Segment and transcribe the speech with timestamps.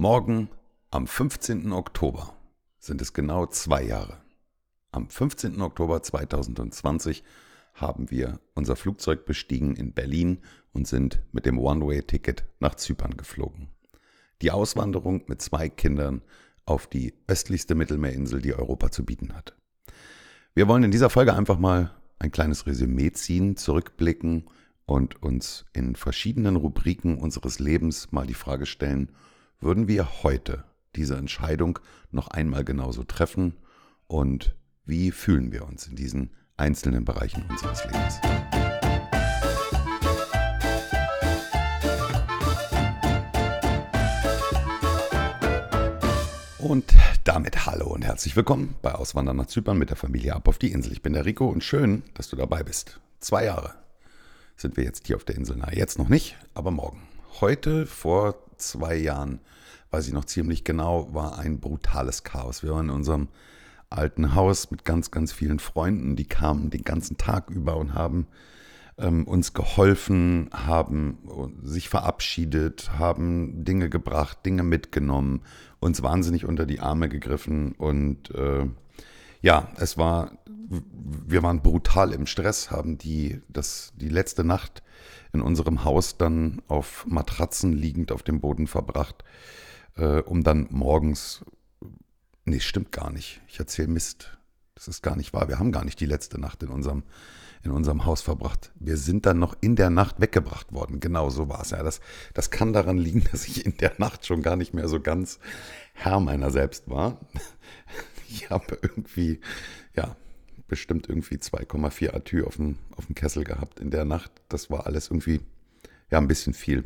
[0.00, 0.48] Morgen,
[0.90, 1.72] am 15.
[1.72, 2.32] Oktober,
[2.78, 4.16] sind es genau zwei Jahre.
[4.92, 5.60] Am 15.
[5.60, 7.22] Oktober 2020
[7.74, 10.38] haben wir unser Flugzeug bestiegen in Berlin
[10.72, 13.68] und sind mit dem One-Way-Ticket nach Zypern geflogen.
[14.40, 16.22] Die Auswanderung mit zwei Kindern
[16.64, 19.54] auf die östlichste Mittelmeerinsel, die Europa zu bieten hat.
[20.54, 24.48] Wir wollen in dieser Folge einfach mal ein kleines Resümee ziehen, zurückblicken
[24.86, 29.12] und uns in verschiedenen Rubriken unseres Lebens mal die Frage stellen,
[29.60, 30.64] würden wir heute
[30.96, 31.78] diese Entscheidung
[32.10, 33.56] noch einmal genauso treffen
[34.06, 38.20] und wie fühlen wir uns in diesen einzelnen Bereichen unseres Lebens?
[46.58, 50.58] Und damit hallo und herzlich willkommen bei Auswandern nach Zypern mit der Familie ab auf
[50.58, 50.92] die Insel.
[50.92, 52.98] Ich bin der Rico und schön, dass du dabei bist.
[53.18, 53.74] Zwei Jahre
[54.56, 55.56] sind wir jetzt hier auf der Insel.
[55.58, 57.02] Na, jetzt noch nicht, aber morgen.
[57.40, 59.40] Heute vor zwei Jahren,
[59.90, 62.62] weiß ich noch ziemlich genau, war ein brutales Chaos.
[62.62, 63.28] Wir waren in unserem
[63.90, 68.28] alten Haus mit ganz, ganz vielen Freunden, die kamen den ganzen Tag über und haben
[68.98, 71.18] ähm, uns geholfen, haben
[71.62, 75.42] sich verabschiedet, haben Dinge gebracht, Dinge mitgenommen,
[75.80, 78.66] uns wahnsinnig unter die Arme gegriffen und äh,
[79.42, 80.32] ja, es war,
[80.68, 84.82] wir waren brutal im Stress, haben die, das, die letzte Nacht
[85.32, 89.24] in unserem Haus dann auf Matratzen liegend auf dem Boden verbracht,
[89.96, 91.44] äh, um dann morgens,
[92.44, 94.38] nee, stimmt gar nicht, ich erzähle Mist,
[94.74, 97.02] das ist gar nicht wahr, wir haben gar nicht die letzte Nacht in unserem,
[97.62, 98.72] in unserem Haus verbracht.
[98.76, 101.70] Wir sind dann noch in der Nacht weggebracht worden, genau so war es.
[101.70, 102.00] Ja, das,
[102.32, 105.38] das kann daran liegen, dass ich in der Nacht schon gar nicht mehr so ganz
[105.92, 107.18] Herr meiner selbst war.
[108.32, 109.40] Ich habe irgendwie,
[109.96, 110.14] ja,
[110.68, 114.30] bestimmt irgendwie 2,4 Atü auf dem, auf dem Kessel gehabt in der Nacht.
[114.48, 115.40] Das war alles irgendwie,
[116.12, 116.84] ja, ein bisschen viel.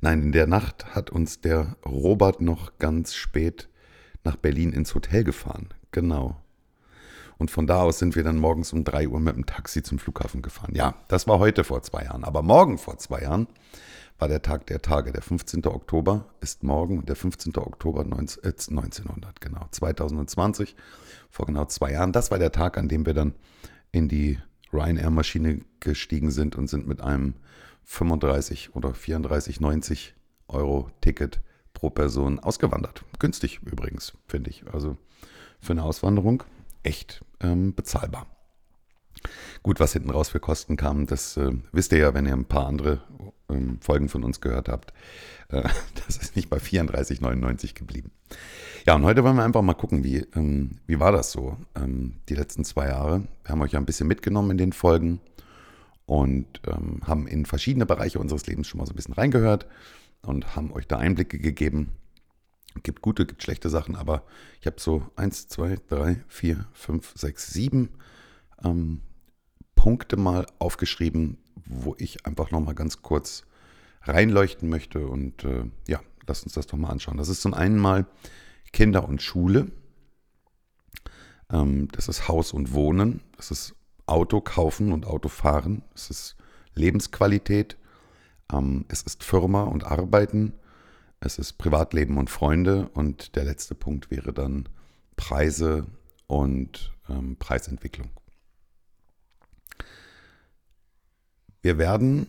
[0.00, 3.68] Nein, in der Nacht hat uns der Robert noch ganz spät
[4.24, 5.68] nach Berlin ins Hotel gefahren.
[5.90, 6.40] Genau.
[7.38, 9.98] Und von da aus sind wir dann morgens um 3 Uhr mit dem Taxi zum
[9.98, 10.74] Flughafen gefahren.
[10.74, 12.24] Ja, das war heute vor zwei Jahren.
[12.24, 13.46] Aber morgen vor zwei Jahren
[14.18, 15.12] war der Tag der Tage.
[15.12, 15.64] Der 15.
[15.66, 17.56] Oktober ist morgen und der 15.
[17.56, 20.74] Oktober 19, äh, 1900, genau, 2020
[21.30, 22.12] vor genau zwei Jahren.
[22.12, 23.34] Das war der Tag, an dem wir dann
[23.92, 24.38] in die
[24.72, 27.34] Ryanair-Maschine gestiegen sind und sind mit einem
[27.88, 30.10] 35 oder 34,90
[30.48, 31.40] Euro Ticket
[31.72, 33.02] pro Person ausgewandert.
[33.18, 34.64] Günstig übrigens, finde ich.
[34.70, 34.98] Also
[35.58, 36.42] für eine Auswanderung
[36.82, 38.26] echt ähm, bezahlbar.
[39.62, 42.44] Gut, was hinten raus für Kosten kam, das äh, wisst ihr ja, wenn ihr ein
[42.44, 43.00] paar andere
[43.48, 44.92] ähm, Folgen von uns gehört habt.
[45.48, 45.62] Äh,
[46.06, 48.12] das ist nicht bei 34,99 geblieben.
[48.86, 52.16] Ja, und heute wollen wir einfach mal gucken, wie, ähm, wie war das so ähm,
[52.28, 53.26] die letzten zwei Jahre.
[53.44, 55.20] Wir haben euch ja ein bisschen mitgenommen in den Folgen
[56.08, 59.66] und ähm, haben in verschiedene Bereiche unseres Lebens schon mal so ein bisschen reingehört
[60.22, 61.90] und haben euch da Einblicke gegeben.
[62.82, 64.22] Gibt gute, gibt schlechte Sachen, aber
[64.58, 67.88] ich habe so 1, 2, 3, 4, 5, 6, 7
[68.64, 69.02] ähm,
[69.74, 71.36] Punkte mal aufgeschrieben,
[71.66, 73.42] wo ich einfach nochmal ganz kurz
[74.00, 75.06] reinleuchten möchte.
[75.06, 77.18] Und äh, ja, lasst uns das doch mal anschauen.
[77.18, 78.06] Das ist zum einen mal
[78.72, 79.70] Kinder und Schule.
[81.52, 83.20] Ähm, das ist Haus und Wohnen.
[83.36, 83.74] Das ist
[84.08, 85.82] Auto kaufen und Auto fahren.
[85.94, 86.36] Es ist
[86.74, 87.76] Lebensqualität.
[88.52, 90.54] Ähm, es ist Firma und Arbeiten.
[91.20, 92.88] Es ist Privatleben und Freunde.
[92.94, 94.68] Und der letzte Punkt wäre dann
[95.16, 95.86] Preise
[96.26, 98.10] und ähm, Preisentwicklung.
[101.60, 102.28] Wir werden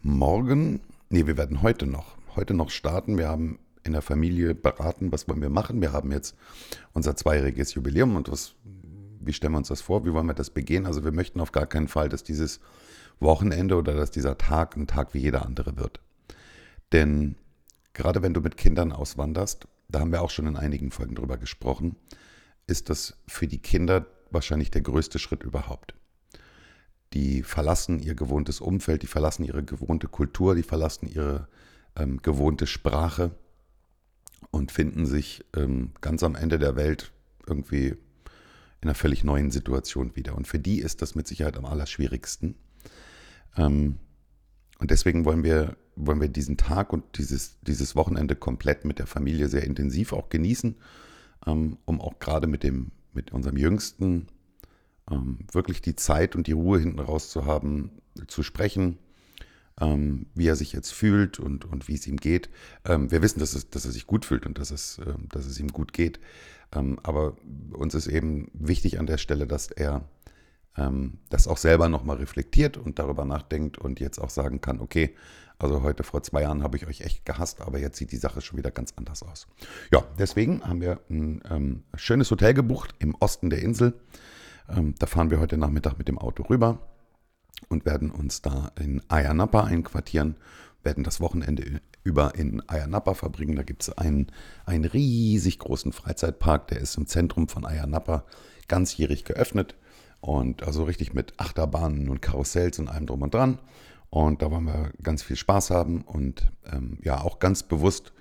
[0.00, 0.80] morgen,
[1.10, 3.18] nee, wir werden heute noch, heute noch starten.
[3.18, 5.80] Wir haben in der Familie beraten, was wollen wir machen.
[5.80, 6.36] Wir haben jetzt
[6.92, 8.54] unser zweijähriges Jubiläum und was,
[9.24, 10.04] wie stellen wir uns das vor?
[10.04, 10.86] Wie wollen wir das begehen?
[10.86, 12.60] Also wir möchten auf gar keinen Fall, dass dieses
[13.20, 16.00] Wochenende oder dass dieser Tag ein Tag wie jeder andere wird.
[16.92, 17.36] Denn
[17.92, 21.36] gerade wenn du mit Kindern auswanderst, da haben wir auch schon in einigen Folgen drüber
[21.36, 21.96] gesprochen,
[22.66, 25.94] ist das für die Kinder wahrscheinlich der größte Schritt überhaupt
[27.12, 31.48] die verlassen ihr gewohntes Umfeld, die verlassen ihre gewohnte Kultur, die verlassen ihre
[31.96, 33.32] ähm, gewohnte Sprache
[34.50, 37.12] und finden sich ähm, ganz am Ende der Welt
[37.46, 37.96] irgendwie
[38.82, 40.36] in einer völlig neuen Situation wieder.
[40.36, 42.56] Und für die ist das mit Sicherheit am allerschwierigsten.
[43.56, 43.98] Ähm,
[44.78, 49.06] und deswegen wollen wir, wollen wir diesen Tag und dieses, dieses Wochenende komplett mit der
[49.06, 50.76] Familie sehr intensiv auch genießen,
[51.46, 52.66] ähm, um auch gerade mit,
[53.12, 54.26] mit unserem Jüngsten
[55.08, 57.92] ähm, wirklich die Zeit und die Ruhe hinten raus zu haben,
[58.26, 58.98] zu sprechen,
[59.80, 62.50] ähm, wie er sich jetzt fühlt und, und wie es ihm geht.
[62.84, 65.46] Ähm, wir wissen, dass, es, dass er sich gut fühlt und dass es, äh, dass
[65.46, 66.20] es ihm gut geht.
[66.74, 67.36] Ähm, aber
[67.72, 70.08] uns ist eben wichtig an der Stelle, dass er
[70.76, 75.14] ähm, das auch selber nochmal reflektiert und darüber nachdenkt und jetzt auch sagen kann, okay,
[75.58, 78.40] Also heute vor zwei Jahren habe ich euch echt gehasst, aber jetzt sieht die Sache
[78.40, 79.46] schon wieder ganz anders aus.
[79.92, 83.94] Ja, deswegen haben wir ein ähm, schönes Hotel gebucht im Osten der Insel.
[84.68, 86.80] Ähm, da fahren wir heute Nachmittag mit dem Auto rüber
[87.68, 90.36] und werden uns da in Ayanapa einquartieren,
[90.82, 93.56] werden das Wochenende über in Ayanapa verbringen.
[93.56, 94.26] Da gibt es einen,
[94.66, 98.24] einen riesig großen Freizeitpark, der ist im Zentrum von Ayanapa
[98.68, 99.76] ganzjährig geöffnet
[100.20, 103.58] und also richtig mit Achterbahnen und Karussells und allem drum und dran.
[104.10, 108.12] Und da wollen wir ganz viel Spaß haben und ähm, ja auch ganz bewusst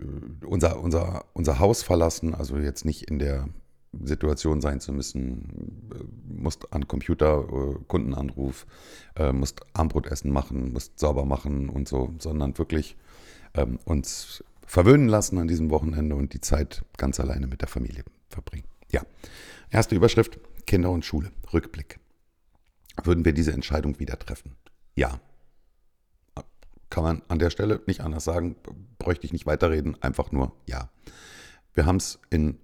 [0.00, 0.04] äh,
[0.46, 3.48] unser, unser, unser Haus verlassen, also jetzt nicht in der
[4.02, 8.66] Situation sein zu müssen, äh, musst an Computer äh, Kundenanruf,
[9.16, 12.96] äh, musst Armbrotessen machen, musst sauber machen und so, sondern wirklich
[13.54, 18.04] ähm, uns verwöhnen lassen an diesem Wochenende und die Zeit ganz alleine mit der Familie
[18.28, 18.64] verbringen.
[18.92, 19.02] Ja,
[19.70, 21.98] erste Überschrift, Kinder und Schule, Rückblick.
[23.02, 24.54] Würden wir diese Entscheidung wieder treffen?
[24.94, 25.20] Ja.
[26.90, 28.54] Kann man an der Stelle nicht anders sagen,
[28.98, 30.90] bräuchte ich nicht weiterreden, einfach nur ja.
[31.72, 32.58] Wir haben es in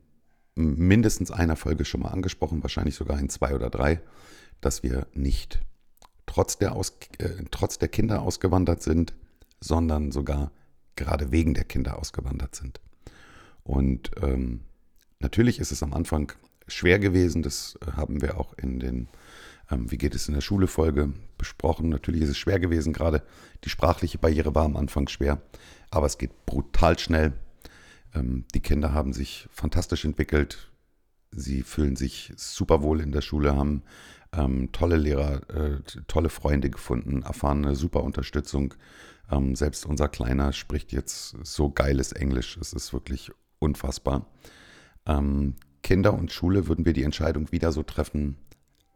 [0.60, 4.00] mindestens einer Folge schon mal angesprochen, wahrscheinlich sogar in zwei oder drei,
[4.60, 5.60] dass wir nicht
[6.26, 9.14] trotz der, Aus, äh, trotz der Kinder ausgewandert sind,
[9.60, 10.52] sondern sogar
[10.96, 12.80] gerade wegen der Kinder ausgewandert sind.
[13.62, 14.60] Und ähm,
[15.18, 16.32] natürlich ist es am Anfang
[16.68, 19.08] schwer gewesen, das haben wir auch in den
[19.70, 21.88] ähm, Wie geht es in der Schule Folge besprochen.
[21.88, 23.22] Natürlich ist es schwer gewesen, gerade
[23.64, 25.40] die sprachliche Barriere war am Anfang schwer,
[25.90, 27.32] aber es geht brutal schnell.
[28.14, 30.70] Ähm, die Kinder haben sich fantastisch entwickelt.
[31.30, 33.82] Sie fühlen sich super wohl in der Schule, haben
[34.32, 38.74] ähm, tolle Lehrer, äh, tolle Freunde gefunden, erfahren eine super Unterstützung.
[39.30, 42.56] Ähm, selbst unser Kleiner spricht jetzt so geiles Englisch.
[42.56, 44.26] Es ist wirklich unfassbar.
[45.06, 48.36] Ähm, Kinder und Schule würden wir die Entscheidung wieder so treffen.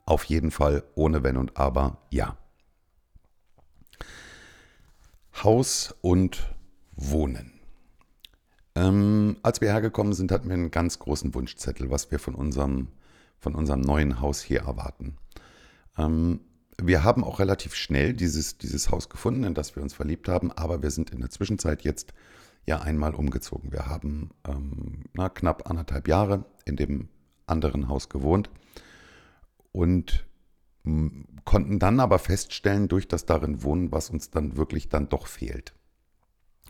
[0.06, 2.36] Auf jeden Fall ohne Wenn und Aber, ja.
[5.42, 6.54] Haus und
[6.96, 7.53] Wohnen.
[8.76, 12.88] Ähm, als wir hergekommen sind, hatten wir einen ganz großen Wunschzettel, was wir von unserem,
[13.38, 15.16] von unserem neuen Haus hier erwarten.
[15.96, 16.40] Ähm,
[16.82, 20.50] wir haben auch relativ schnell dieses, dieses Haus gefunden, in das wir uns verliebt haben,
[20.50, 22.12] aber wir sind in der Zwischenzeit jetzt
[22.66, 23.70] ja einmal umgezogen.
[23.70, 27.08] Wir haben ähm, na, knapp anderthalb Jahre in dem
[27.46, 28.50] anderen Haus gewohnt
[29.70, 30.24] und
[31.44, 35.72] konnten dann aber feststellen, durch das darin Wohnen, was uns dann wirklich dann doch fehlt.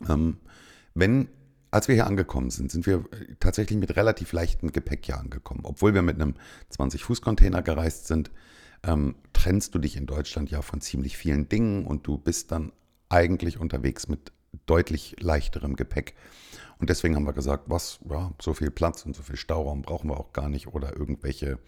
[0.08, 0.38] Ähm,
[0.94, 1.28] wenn
[1.74, 5.62] als wir hier angekommen sind, sind wir äh, tatsächlich mit relativ leichtem Gepäck hier angekommen.
[5.64, 6.34] Obwohl wir mit einem
[6.72, 8.30] 20-Fuß-Container gereist sind,
[8.84, 12.70] ähm, trennst du dich in Deutschland ja von ziemlich vielen Dingen und du bist dann
[13.08, 14.30] eigentlich unterwegs mit
[14.66, 16.14] deutlich leichterem Gepäck.
[16.78, 20.08] Und deswegen haben wir gesagt, was, ja, so viel Platz und so viel Stauraum brauchen
[20.10, 21.58] wir auch gar nicht oder irgendwelche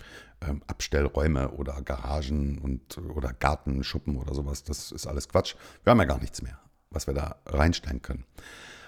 [0.40, 4.62] ähm, Abstellräume oder Garagen und oder Gartenschuppen oder sowas.
[4.62, 5.56] Das ist alles Quatsch.
[5.82, 6.60] Wir haben ja gar nichts mehr,
[6.90, 8.24] was wir da reinstellen können.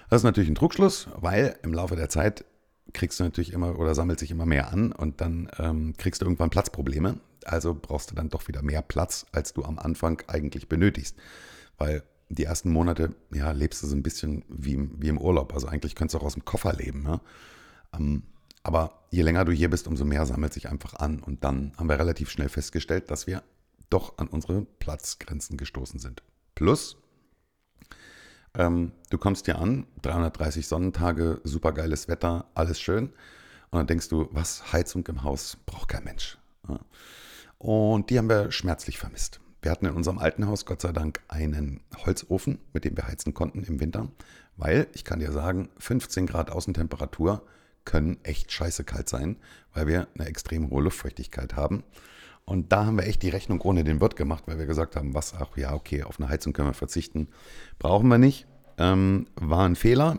[0.09, 2.45] Das ist natürlich ein Druckschluss, weil im Laufe der Zeit
[2.93, 6.25] kriegst du natürlich immer oder sammelt sich immer mehr an und dann ähm, kriegst du
[6.25, 7.19] irgendwann Platzprobleme.
[7.45, 11.15] Also brauchst du dann doch wieder mehr Platz, als du am Anfang eigentlich benötigst.
[11.77, 15.53] Weil die ersten Monate, ja, lebst du so ein bisschen wie, wie im Urlaub.
[15.53, 17.03] Also eigentlich könntest du auch aus dem Koffer leben.
[17.05, 17.21] Ja?
[17.95, 18.23] Ähm,
[18.63, 21.19] aber je länger du hier bist, umso mehr sammelt sich einfach an.
[21.19, 23.43] Und dann haben wir relativ schnell festgestellt, dass wir
[23.89, 26.23] doch an unsere Platzgrenzen gestoßen sind.
[26.55, 26.97] Plus,
[28.55, 33.13] ähm, du kommst hier an, 330 Sonnentage, supergeiles Wetter, alles schön.
[33.71, 36.37] Und dann denkst du, was, Heizung im Haus braucht kein Mensch.
[36.67, 36.79] Ja.
[37.57, 39.41] Und die haben wir schmerzlich vermisst.
[39.61, 43.33] Wir hatten in unserem alten Haus Gott sei Dank einen Holzofen, mit dem wir heizen
[43.33, 44.09] konnten im Winter,
[44.55, 47.43] weil ich kann dir sagen, 15 Grad Außentemperatur
[47.83, 49.37] können echt scheiße kalt sein,
[49.73, 51.83] weil wir eine extrem hohe Luftfeuchtigkeit haben.
[52.49, 55.13] Und da haben wir echt die Rechnung ohne den Wirt gemacht, weil wir gesagt haben,
[55.13, 57.27] was, ach ja, okay, auf eine Heizung können wir verzichten.
[57.77, 58.47] Brauchen wir nicht.
[58.79, 60.17] Ähm, war ein Fehler.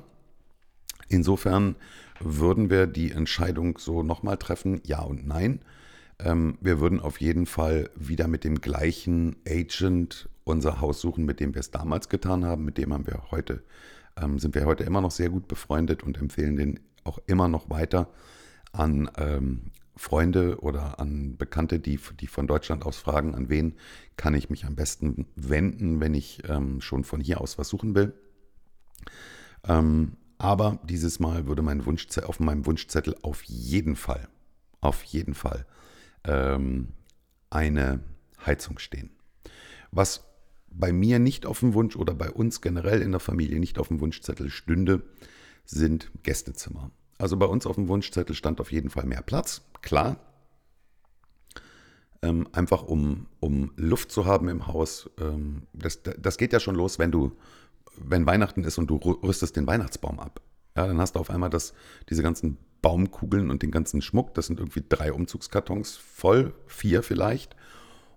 [1.09, 1.75] Insofern
[2.21, 5.59] würden wir die Entscheidung so nochmal treffen, ja und nein.
[6.21, 11.41] Ähm, wir würden auf jeden Fall wieder mit dem gleichen Agent unser Haus suchen, mit
[11.41, 12.65] dem wir es damals getan haben.
[12.65, 13.65] Mit dem haben wir heute,
[14.17, 17.71] ähm, sind wir heute immer noch sehr gut befreundet und empfehlen den auch immer noch
[17.71, 18.09] weiter
[18.71, 23.75] an ähm, Freunde oder an Bekannte, die, die von Deutschland aus fragen, an wen
[24.17, 27.95] kann ich mich am besten wenden, wenn ich ähm, schon von hier aus was suchen
[27.95, 28.15] will.
[29.63, 34.27] Ähm, aber dieses Mal würde mein Wunschzettel, auf meinem Wunschzettel auf jeden Fall,
[34.81, 35.67] auf jeden Fall
[36.25, 36.89] ähm,
[37.51, 38.01] eine
[38.47, 39.11] Heizung stehen.
[39.91, 40.25] Was
[40.71, 43.89] bei mir nicht auf dem Wunsch oder bei uns generell in der Familie nicht auf
[43.89, 45.03] dem Wunschzettel stünde,
[45.67, 46.91] sind Gästezimmer.
[47.21, 50.17] Also bei uns auf dem Wunschzettel stand auf jeden Fall mehr Platz, klar.
[52.23, 55.11] ähm, einfach um, um Luft zu haben im Haus.
[55.19, 57.33] Ähm, das, das geht ja schon los, wenn du,
[57.97, 60.41] wenn Weihnachten ist und du rüstest den Weihnachtsbaum ab.
[60.77, 61.75] Ja, dann hast du auf einmal das,
[62.09, 64.35] diese ganzen Baumkugeln und den ganzen Schmuck.
[64.35, 67.57] Das sind irgendwie drei Umzugskartons voll, vier vielleicht.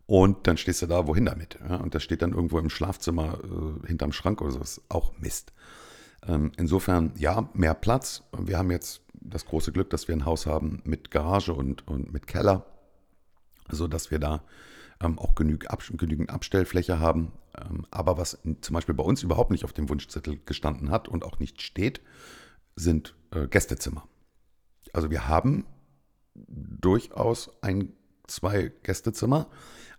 [0.06, 1.58] Und dann stehst du da, wohin damit?
[1.68, 4.60] Ja, und das steht dann irgendwo im Schlafzimmer äh, hinterm Schrank oder so.
[4.60, 5.54] Ist auch Mist.
[6.28, 8.24] Ähm, insofern, ja, mehr Platz.
[8.38, 12.12] Wir haben jetzt das große Glück, dass wir ein Haus haben mit Garage und, und
[12.12, 12.66] mit Keller,
[13.70, 14.44] sodass wir da
[15.02, 17.32] ähm, auch genüg, ab, genügend Abstellfläche haben.
[17.58, 21.24] Ähm, aber was zum Beispiel bei uns überhaupt nicht auf dem Wunschzettel gestanden hat und
[21.24, 22.02] auch nicht steht,
[22.76, 24.08] sind äh, Gästezimmer.
[24.92, 25.66] Also wir haben
[26.36, 27.94] durchaus ein,
[28.28, 29.48] zwei Gästezimmer,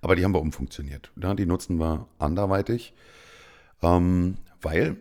[0.00, 1.12] aber die haben wir umfunktioniert.
[1.16, 2.94] Die nutzen wir anderweitig,
[3.80, 4.96] weil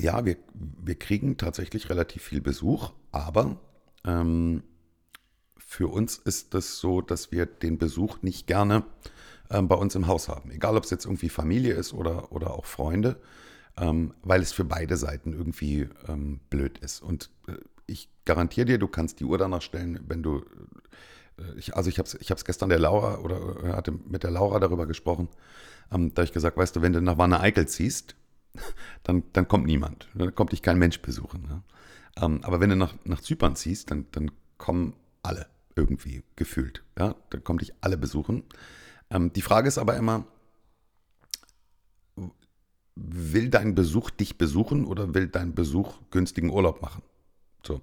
[0.00, 3.60] ja, wir, wir kriegen tatsächlich relativ viel Besuch, aber
[4.04, 4.62] ähm,
[5.56, 8.84] für uns ist es so, dass wir den Besuch nicht gerne
[9.50, 10.50] ähm, bei uns im Haus haben.
[10.50, 13.16] Egal, ob es jetzt irgendwie Familie ist oder, oder auch Freunde,
[13.76, 17.02] ähm, weil es für beide Seiten irgendwie ähm, blöd ist.
[17.02, 17.52] Und äh,
[17.86, 20.44] ich garantiere dir, du kannst die Uhr danach stellen, wenn du.
[21.38, 24.30] Äh, ich, also ich habe es ich gestern der Laura oder äh, hatte mit der
[24.30, 25.28] Laura darüber gesprochen.
[25.92, 28.14] Ähm, da ich gesagt, weißt du, wenn du nach Wanne Eickel ziehst,
[29.02, 30.08] dann, dann kommt niemand.
[30.14, 31.42] Dann kommt dich kein Mensch besuchen.
[31.42, 31.62] Ne?
[32.20, 35.46] Ähm, aber wenn du nach, nach Zypern ziehst, dann, dann kommen alle
[35.76, 36.84] irgendwie gefühlt.
[36.98, 37.14] Ja?
[37.30, 38.44] Dann kommen dich alle besuchen.
[39.10, 40.26] Ähm, die Frage ist aber immer,
[42.96, 47.02] will dein Besuch dich besuchen oder will dein Besuch günstigen Urlaub machen?
[47.64, 47.80] So.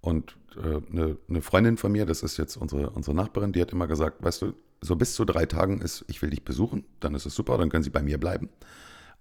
[0.00, 3.72] Und äh, eine, eine, Freundin von mir, das ist jetzt unsere, unsere Nachbarin, die hat
[3.72, 7.14] immer gesagt, weißt du, so bis zu drei Tagen ist, ich will dich besuchen, dann
[7.14, 8.48] ist es super, dann können sie bei mir bleiben.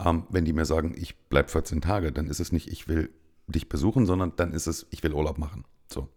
[0.04, 3.10] Ähm, wenn die mir sagen, ich bleibe 14 Tage, dann ist es nicht, ich will
[3.48, 5.66] dich besuchen, sondern dann ist es, ich will Urlaub machen.
[5.92, 6.10] So.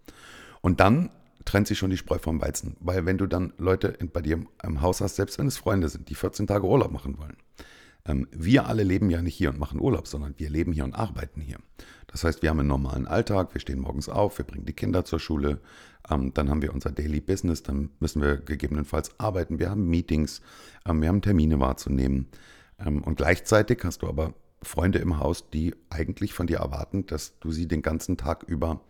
[0.60, 1.10] Und dann
[1.44, 2.76] trennt sich schon die Spreu vom Weizen.
[2.80, 6.08] Weil wenn du dann Leute bei dir im Haus hast, selbst wenn es Freunde sind,
[6.08, 7.36] die 14 Tage Urlaub machen wollen,
[8.06, 10.94] ähm, wir alle leben ja nicht hier und machen Urlaub, sondern wir leben hier und
[10.94, 11.58] arbeiten hier.
[12.06, 15.04] Das heißt, wir haben einen normalen Alltag, wir stehen morgens auf, wir bringen die Kinder
[15.04, 15.60] zur Schule,
[16.08, 20.40] ähm, dann haben wir unser Daily Business, dann müssen wir gegebenenfalls arbeiten, wir haben Meetings,
[20.86, 22.28] ähm, wir haben Termine wahrzunehmen.
[22.78, 27.38] Ähm, und gleichzeitig hast du aber Freunde im Haus, die eigentlich von dir erwarten, dass
[27.38, 28.81] du sie den ganzen Tag über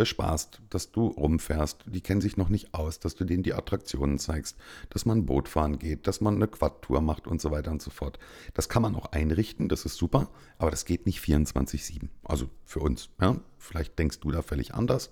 [0.00, 1.84] bespaßt, dass du rumfährst.
[1.86, 4.56] Die kennen sich noch nicht aus, dass du denen die Attraktionen zeigst,
[4.88, 7.90] dass man Boot fahren geht, dass man eine Quad-Tour macht und so weiter und so
[7.90, 8.18] fort.
[8.54, 12.08] Das kann man auch einrichten, das ist super, aber das geht nicht 24-7.
[12.24, 13.10] Also für uns.
[13.20, 13.36] Ja?
[13.58, 15.10] Vielleicht denkst du da völlig anders.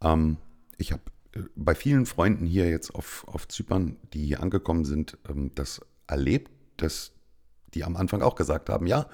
[0.00, 0.36] Ähm,
[0.78, 5.18] ich habe äh, bei vielen Freunden hier jetzt auf, auf Zypern, die hier angekommen sind,
[5.28, 7.10] ähm, das erlebt, dass
[7.74, 9.06] die am Anfang auch gesagt haben, ja,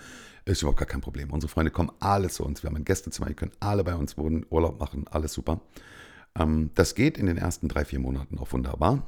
[0.45, 1.31] ist überhaupt gar kein Problem.
[1.31, 2.62] Unsere Freunde kommen alle zu uns.
[2.62, 5.61] Wir haben ein Gästezimmer, die können alle bei uns wohnen, Urlaub machen, alles super.
[6.38, 9.02] Ähm, das geht in den ersten drei, vier Monaten auch wunderbar,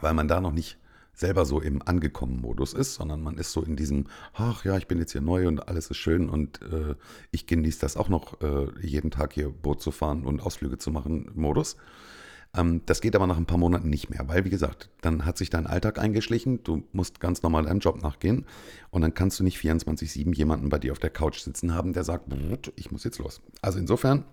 [0.00, 0.78] weil man da noch nicht
[1.12, 4.86] selber so im angekommen Modus ist, sondern man ist so in diesem, ach ja, ich
[4.86, 6.94] bin jetzt hier neu und alles ist schön und äh,
[7.32, 10.92] ich genieße das auch noch, äh, jeden Tag hier Boot zu fahren und Ausflüge zu
[10.92, 11.76] machen Modus.
[12.54, 15.38] Ähm, das geht aber nach ein paar Monaten nicht mehr, weil, wie gesagt, dann hat
[15.38, 18.46] sich dein Alltag eingeschlichen, du musst ganz normal deinem Job nachgehen
[18.90, 22.04] und dann kannst du nicht 24-7 jemanden bei dir auf der Couch sitzen haben, der
[22.04, 22.32] sagt,
[22.76, 23.42] ich muss jetzt los.
[23.60, 24.24] Also insofern,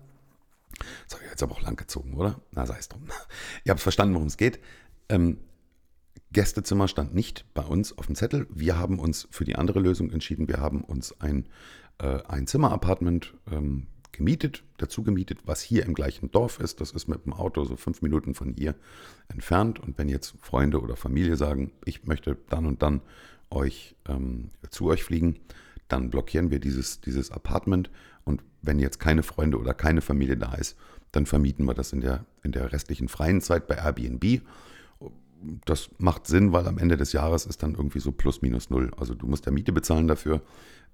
[1.04, 2.40] das habe ich jetzt aber auch lang gezogen, oder?
[2.52, 3.02] Na, sei es drum.
[3.64, 4.60] Ihr habt verstanden, worum es geht.
[5.08, 5.38] Ähm,
[6.32, 8.46] Gästezimmer stand nicht bei uns auf dem Zettel.
[8.50, 10.48] Wir haben uns für die andere Lösung entschieden.
[10.48, 11.48] Wir haben uns ein,
[11.98, 16.80] äh, ein Zimmerapartment ähm, gemietet, dazu gemietet, was hier im gleichen Dorf ist.
[16.80, 18.74] Das ist mit dem Auto so fünf Minuten von hier
[19.28, 19.78] entfernt.
[19.78, 23.02] Und wenn jetzt Freunde oder Familie sagen, ich möchte dann und dann
[23.50, 25.38] euch ähm, zu euch fliegen,
[25.88, 27.90] dann blockieren wir dieses, dieses Apartment.
[28.24, 30.76] Und wenn jetzt keine Freunde oder keine Familie da ist,
[31.12, 34.42] dann vermieten wir das in der, in der restlichen freien Zeit bei Airbnb
[35.64, 38.90] das macht Sinn, weil am Ende des Jahres ist dann irgendwie so plus minus null.
[38.96, 40.40] Also du musst ja Miete bezahlen dafür,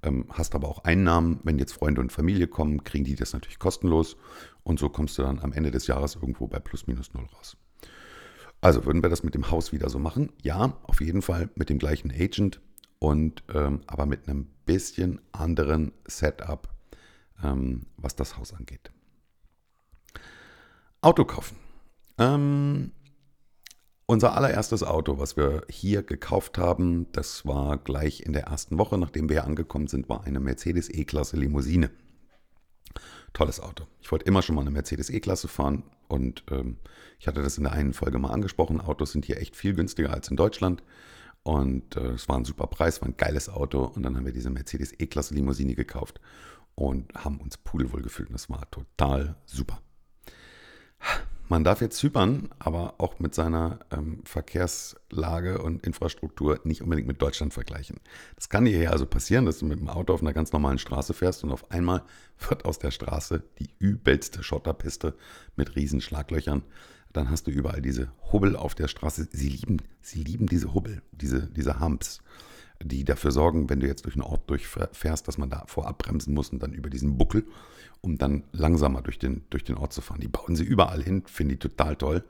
[0.03, 1.41] ähm, hast aber auch Einnahmen.
[1.45, 4.17] Wenn jetzt Freunde und Familie kommen, kriegen die das natürlich kostenlos.
[4.65, 7.57] Und so kommst du dann am Ende des Jahres irgendwo bei plus minus null raus.
[8.61, 10.31] Also würden wir das mit dem Haus wieder so machen?
[10.43, 12.61] Ja, auf jeden Fall mit dem gleichen Agent
[13.01, 16.69] und ähm, aber mit einem bisschen anderen Setup,
[17.43, 18.93] ähm, was das Haus angeht.
[21.01, 21.57] Auto kaufen.
[22.19, 22.93] Ähm,
[24.07, 28.99] unser allererstes Auto, was wir hier gekauft haben, das war gleich in der ersten Woche,
[28.99, 31.91] nachdem wir hier angekommen sind, war eine Mercedes E-Klasse Limousine.
[33.33, 33.87] Tolles Auto.
[34.01, 36.77] Ich wollte immer schon mal eine Mercedes E-Klasse fahren und ähm,
[37.19, 38.81] ich hatte das in der einen Folge mal angesprochen.
[38.81, 40.83] Autos sind hier echt viel günstiger als in Deutschland
[41.43, 44.33] und äh, es war ein super Preis, war ein geiles Auto und dann haben wir
[44.33, 46.21] diese Mercedes E-Klasse Limousine gekauft
[46.75, 49.81] und haben uns pudelwohl gefühlt und das war total super.
[51.49, 57.21] Man darf jetzt Zypern aber auch mit seiner ähm, Verkehrslage und Infrastruktur nicht unbedingt mit
[57.21, 58.01] Deutschland vergleichen.
[58.37, 60.79] Das kann dir hier also passieren, dass du mit dem Auto auf einer ganz normalen
[60.79, 62.03] Straße fährst und auf einmal
[62.49, 65.15] wird aus der Straße die übelste Schotterpiste
[65.57, 66.63] mit riesen Schlaglöchern.
[67.13, 69.29] Dann hast du überall diese Hubbel auf der Straße.
[69.31, 72.23] Sie lieben, sie lieben diese Hubbel, diese, diese Humps
[72.85, 76.35] die dafür sorgen, wenn du jetzt durch einen Ort durchfährst, dass man da vorab bremsen
[76.35, 77.45] muss und dann über diesen Buckel,
[78.03, 80.21] um dann langsamer durch den, durch den Ort zu fahren.
[80.21, 82.25] Die bauen sie überall hin, finde ich total toll.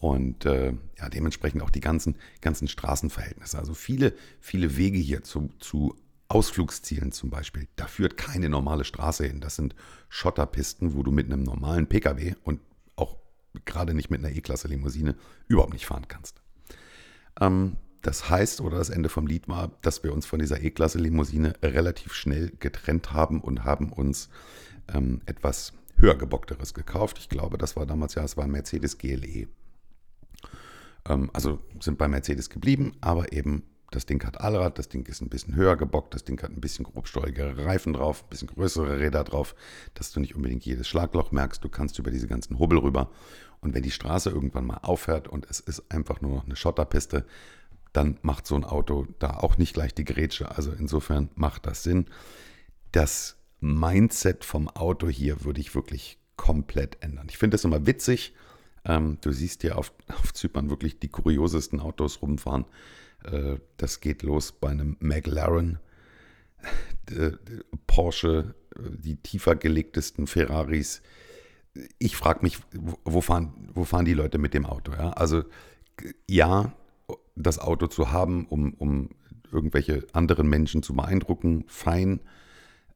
[0.00, 3.58] Und äh, ja, dementsprechend auch die ganzen, ganzen Straßenverhältnisse.
[3.58, 5.94] Also viele, viele Wege hier zu, zu
[6.28, 7.68] Ausflugszielen zum Beispiel.
[7.76, 9.40] Da führt keine normale Straße hin.
[9.40, 9.74] Das sind
[10.08, 12.60] Schotterpisten, wo du mit einem normalen Pkw und
[12.96, 13.16] auch
[13.64, 15.16] gerade nicht mit einer E-Klasse Limousine
[15.48, 16.42] überhaupt nicht fahren kannst.
[17.40, 21.54] Ähm, das heißt, oder das Ende vom Lied war, dass wir uns von dieser E-Klasse-Limousine
[21.62, 24.28] relativ schnell getrennt haben und haben uns
[24.92, 27.18] ähm, etwas höher gebockteres gekauft.
[27.18, 29.48] Ich glaube, das war damals ja, es war Mercedes GLE.
[31.08, 33.64] Ähm, also sind bei Mercedes geblieben, aber eben
[33.94, 36.60] das Ding hat Allrad, das Ding ist ein bisschen höher gebockt, das Ding hat ein
[36.60, 39.54] bisschen grobstolligere Reifen drauf, ein bisschen größere Räder drauf,
[39.94, 41.62] dass du nicht unbedingt jedes Schlagloch merkst.
[41.62, 43.10] Du kannst über diese ganzen Hubbel rüber.
[43.60, 47.24] Und wenn die Straße irgendwann mal aufhört und es ist einfach nur noch eine Schotterpiste,
[47.92, 50.50] dann macht so ein Auto da auch nicht gleich die Grätsche.
[50.50, 52.06] Also insofern macht das Sinn.
[52.90, 57.26] Das Mindset vom Auto hier würde ich wirklich komplett ändern.
[57.30, 58.34] Ich finde es immer witzig.
[58.84, 62.66] Ähm, du siehst ja auf, auf Zypern wirklich die kuriosesten Autos rumfahren.
[63.24, 65.78] Äh, das geht los bei einem McLaren,
[67.10, 67.32] äh,
[67.86, 71.00] Porsche, die tiefer gelegtesten Ferraris.
[71.98, 74.92] Ich frage mich, wo fahren, wo fahren die Leute mit dem Auto?
[74.92, 75.10] Ja?
[75.10, 75.44] Also
[76.28, 76.72] ja,
[77.34, 79.10] das Auto zu haben, um, um
[79.50, 82.20] irgendwelche anderen Menschen zu beeindrucken, fein.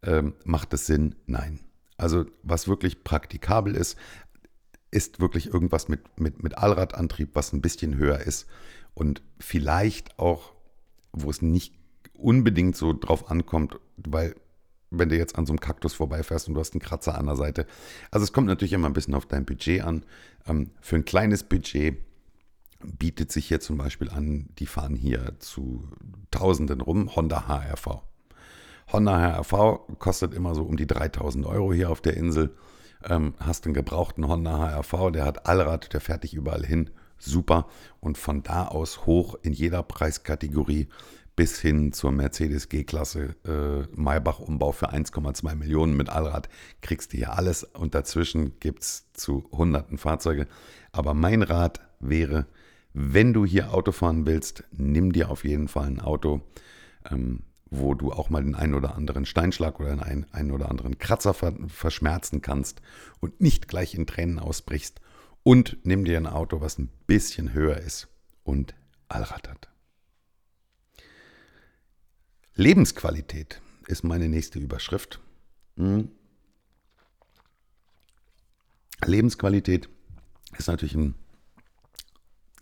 [0.03, 1.15] Ähm, macht es Sinn?
[1.27, 1.61] Nein.
[1.97, 3.97] Also was wirklich praktikabel ist,
[4.91, 8.47] ist wirklich irgendwas mit, mit, mit Allradantrieb, was ein bisschen höher ist
[8.95, 10.53] und vielleicht auch,
[11.13, 11.75] wo es nicht
[12.15, 14.35] unbedingt so drauf ankommt, weil
[14.91, 17.37] wenn du jetzt an so einem Kaktus vorbeifährst und du hast einen Kratzer an der
[17.37, 17.67] Seite.
[18.11, 20.05] Also es kommt natürlich immer ein bisschen auf dein Budget an.
[20.47, 21.99] Ähm, für ein kleines Budget
[22.83, 25.89] bietet sich hier zum Beispiel an, die fahren hier zu
[26.31, 28.03] Tausenden rum, Honda HRV.
[28.93, 32.55] Honda HRV kostet immer so um die 3000 Euro hier auf der Insel.
[33.05, 37.69] Ähm, hast einen gebrauchten Honda HRV, der hat Allrad, der fährt dich überall hin, super.
[38.01, 40.89] Und von da aus hoch in jeder Preiskategorie
[41.37, 46.49] bis hin zur Mercedes G-Klasse äh, Maybach-Umbau für 1,2 Millionen mit Allrad
[46.83, 47.63] kriegst du hier alles.
[47.63, 50.49] Und dazwischen gibt es zu hunderten Fahrzeuge.
[50.91, 52.47] Aber mein Rat wäre,
[52.93, 56.41] wenn du hier Auto fahren willst, nimm dir auf jeden Fall ein Auto,
[57.09, 60.99] ähm, wo du auch mal den einen oder anderen Steinschlag oder den einen, oder anderen
[60.99, 62.81] Kratzer verschmerzen kannst
[63.21, 65.01] und nicht gleich in Tränen ausbrichst.
[65.43, 68.09] Und nimm dir ein Auto, was ein bisschen höher ist
[68.43, 68.75] und
[69.09, 69.69] Allrad hat.
[72.55, 75.21] Lebensqualität ist meine nächste Überschrift.
[75.77, 76.11] Hm.
[79.05, 79.89] Lebensqualität
[80.59, 81.15] ist natürlich ein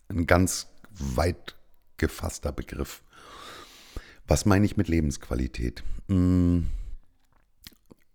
[0.08, 1.56] ein ganz weit
[1.96, 3.02] gefasster Begriff.
[4.26, 5.82] Was meine ich mit Lebensqualität?
[6.08, 6.68] Hm,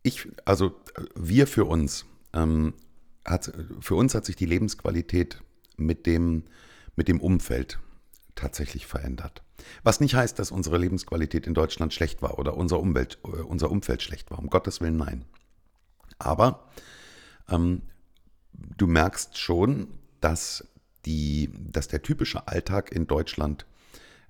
[0.03, 0.73] ich, also
[1.15, 2.73] wir für uns, ähm,
[3.25, 5.41] hat, für uns hat sich die Lebensqualität
[5.77, 6.43] mit dem,
[6.95, 7.79] mit dem Umfeld
[8.35, 9.43] tatsächlich verändert.
[9.83, 13.69] Was nicht heißt, dass unsere Lebensqualität in Deutschland schlecht war oder unser, Umwelt, äh, unser
[13.69, 14.39] Umfeld schlecht war.
[14.39, 15.25] Um Gottes Willen, nein.
[16.17, 16.67] Aber
[17.49, 17.83] ähm,
[18.53, 19.87] du merkst schon,
[20.19, 20.67] dass
[21.05, 23.65] die, dass der typische Alltag in Deutschland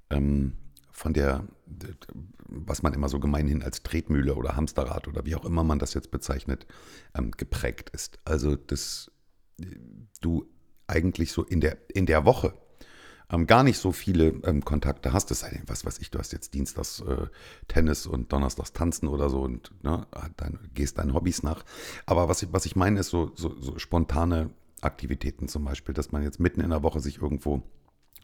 [0.09, 0.53] ähm,
[0.91, 1.45] von der,
[2.47, 5.93] was man immer so gemeinhin als Tretmühle oder Hamsterrad oder wie auch immer man das
[5.93, 6.67] jetzt bezeichnet,
[7.15, 8.19] ähm, geprägt ist.
[8.25, 9.11] Also, dass
[10.21, 10.45] du
[10.87, 12.53] eigentlich so in der, in der Woche
[13.31, 16.19] ähm, gar nicht so viele ähm, Kontakte hast, es sei denn, was weiß ich, du
[16.19, 17.27] hast jetzt Dienstags äh,
[17.67, 20.05] Tennis und Donnerstags Tanzen oder so und ne,
[20.37, 21.63] dann gehst deinen Hobbys nach.
[22.05, 24.49] Aber was ich, was ich meine, ist so, so, so spontane
[24.81, 27.63] Aktivitäten zum Beispiel, dass man jetzt mitten in der Woche sich irgendwo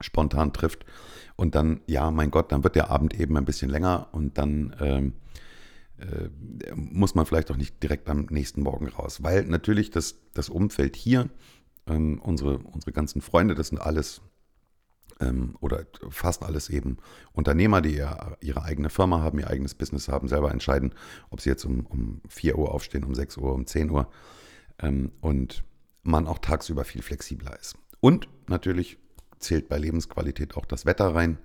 [0.02, 0.86] spontan trifft
[1.36, 4.76] und dann, ja, mein Gott, dann wird der Abend eben ein bisschen länger und dann
[4.80, 5.14] ähm,
[5.98, 6.30] äh,
[6.76, 10.96] muss man vielleicht auch nicht direkt am nächsten Morgen raus, weil natürlich das, das Umfeld
[10.96, 11.30] hier,
[11.88, 14.22] ähm, unsere, unsere ganzen Freunde, das sind alles
[15.20, 16.98] ähm, oder fast alles eben
[17.34, 20.94] Unternehmer, die ihr, ihre eigene Firma haben, ihr eigenes Business haben, selber entscheiden,
[21.30, 24.10] ob sie jetzt um, um 4 Uhr aufstehen, um 6 Uhr, um 10 Uhr.
[24.80, 25.64] Ähm, und
[26.04, 27.76] man auch tagsüber viel flexibler ist.
[28.00, 28.98] Und natürlich
[29.40, 31.38] zählt bei Lebensqualität auch das Wetter rein.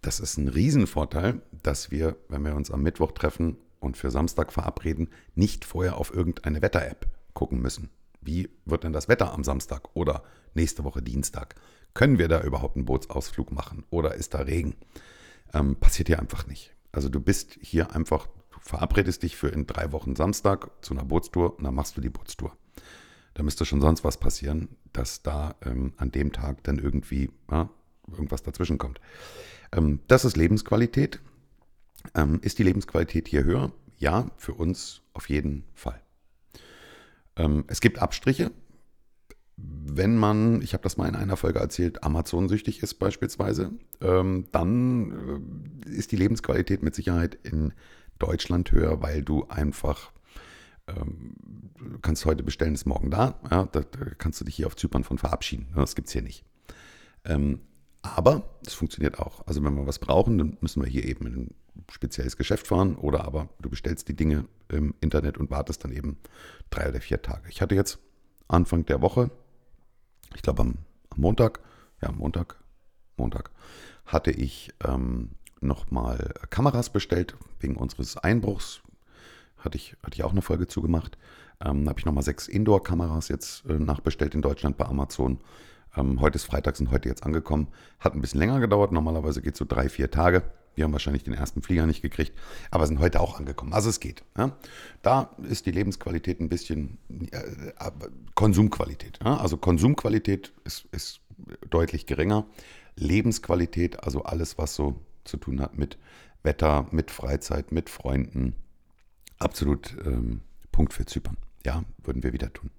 [0.00, 4.52] Das ist ein Riesenvorteil, dass wir, wenn wir uns am Mittwoch treffen und für Samstag
[4.52, 7.90] verabreden, nicht vorher auf irgendeine Wetter-App gucken müssen.
[8.20, 10.22] Wie wird denn das Wetter am Samstag oder
[10.54, 11.54] nächste Woche Dienstag?
[11.92, 14.74] Können wir da überhaupt einen Bootsausflug machen oder ist da Regen?
[15.52, 16.74] Ähm, passiert hier einfach nicht.
[16.90, 21.04] Also du bist hier einfach, du verabredest dich für in drei Wochen Samstag zu einer
[21.04, 22.56] Bootstour und dann machst du die Bootstour.
[23.34, 27.68] Da müsste schon sonst was passieren, dass da ähm, an dem Tag dann irgendwie ja,
[28.10, 29.00] irgendwas dazwischen kommt.
[29.72, 31.20] Ähm, das ist Lebensqualität.
[32.14, 33.72] Ähm, ist die Lebensqualität hier höher?
[33.98, 36.00] Ja, für uns auf jeden Fall.
[37.36, 38.50] Ähm, es gibt Abstriche.
[39.56, 45.82] Wenn man, ich habe das mal in einer Folge erzählt, Amazon-süchtig ist beispielsweise, ähm, dann
[45.86, 47.72] äh, ist die Lebensqualität mit Sicherheit in
[48.18, 50.12] Deutschland höher, weil du einfach
[50.86, 51.34] ähm,
[51.78, 53.38] du kannst heute bestellen, ist morgen da.
[53.50, 55.68] Ja, da, da, kannst du dich hier auf Zypern von verabschieden.
[55.74, 56.44] Das gibt es hier nicht.
[57.24, 57.60] Ähm,
[58.02, 59.46] aber es funktioniert auch.
[59.46, 61.54] Also wenn wir was brauchen, dann müssen wir hier eben in ein
[61.90, 66.18] spezielles Geschäft fahren oder aber du bestellst die Dinge im Internet und wartest dann eben
[66.70, 67.48] drei oder vier Tage.
[67.48, 67.98] Ich hatte jetzt
[68.46, 69.30] Anfang der Woche,
[70.34, 70.78] ich glaube am,
[71.10, 71.60] am, Montag,
[72.02, 72.62] ja Montag,
[73.16, 73.50] Montag,
[74.04, 78.82] hatte ich ähm, nochmal Kameras bestellt wegen unseres Einbruchs.
[79.64, 81.16] Hatte ich, hatte ich auch eine Folge zugemacht.
[81.64, 85.38] Ähm, habe ich nochmal sechs Indoor-Kameras jetzt äh, nachbestellt in Deutschland bei Amazon.
[85.96, 87.68] Ähm, heute ist Freitag, sind heute jetzt angekommen.
[88.00, 88.92] Hat ein bisschen länger gedauert.
[88.92, 90.42] Normalerweise geht es so drei, vier Tage.
[90.74, 92.32] Wir haben wahrscheinlich den ersten Flieger nicht gekriegt,
[92.70, 93.72] aber sind heute auch angekommen.
[93.72, 94.24] Also es geht.
[94.36, 94.56] Ja.
[95.02, 96.98] Da ist die Lebensqualität ein bisschen
[97.30, 97.90] äh,
[98.34, 99.20] Konsumqualität.
[99.24, 99.36] Ja.
[99.36, 101.20] Also Konsumqualität ist, ist
[101.70, 102.46] deutlich geringer.
[102.96, 105.96] Lebensqualität, also alles, was so zu tun hat mit
[106.42, 108.54] Wetter, mit Freizeit, mit Freunden,
[109.38, 110.40] absolut ähm,
[110.72, 111.36] Punkt für Zypern.
[111.64, 112.70] Ja, würden wir wieder tun.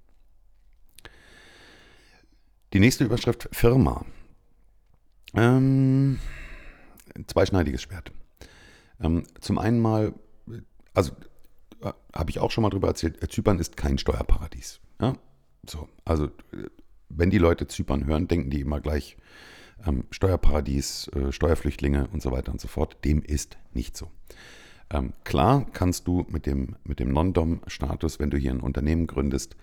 [2.73, 4.05] Die nächste Überschrift Firma.
[5.33, 6.19] Ähm,
[7.27, 8.11] zweischneidiges Schwert.
[8.99, 10.13] Ähm, zum einen mal,
[10.93, 11.13] also
[11.81, 14.79] äh, habe ich auch schon mal drüber erzählt, äh, Zypern ist kein Steuerparadies.
[15.01, 15.17] Ja?
[15.67, 16.29] So, also
[17.09, 19.17] wenn die Leute Zypern hören, denken die immer gleich
[19.85, 22.97] ähm, Steuerparadies, äh, Steuerflüchtlinge und so weiter und so fort.
[23.03, 24.11] Dem ist nicht so.
[24.89, 29.55] Ähm, klar kannst du mit dem, mit dem Non-Dom-Status, wenn du hier ein Unternehmen gründest,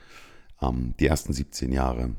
[0.61, 2.11] ähm, die ersten 17 Jahre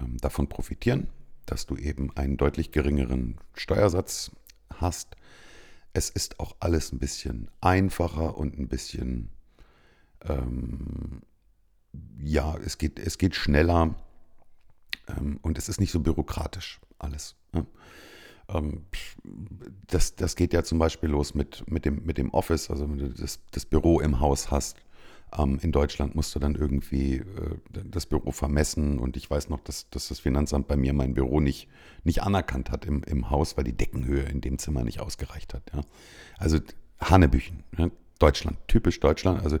[0.00, 1.08] ähm, davon profitieren,
[1.46, 4.30] dass du eben einen deutlich geringeren Steuersatz
[4.74, 5.16] hast.
[5.92, 9.30] Es ist auch alles ein bisschen einfacher und ein bisschen,
[10.24, 11.22] ähm,
[12.22, 13.94] ja, es geht, es geht schneller
[15.08, 17.34] ähm, und es ist nicht so bürokratisch alles.
[17.52, 17.66] Ne?
[18.48, 18.84] Ähm,
[19.86, 22.98] das, das geht ja zum Beispiel los mit, mit, dem, mit dem Office, also wenn
[22.98, 24.76] du das, das Büro im Haus hast
[25.36, 27.24] ähm, in Deutschland musst du dann irgendwie äh,
[27.84, 31.40] das Büro vermessen und ich weiß noch, dass, dass, das Finanzamt bei mir mein Büro
[31.40, 31.68] nicht,
[32.04, 35.62] nicht anerkannt hat im, im Haus, weil die Deckenhöhe in dem Zimmer nicht ausgereicht hat.
[35.74, 35.80] Ja.
[36.38, 36.58] Also
[37.00, 37.90] Hanebüchen, ja.
[38.18, 39.42] Deutschland, typisch Deutschland.
[39.42, 39.58] Also